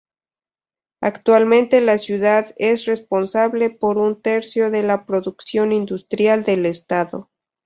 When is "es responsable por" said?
2.57-3.99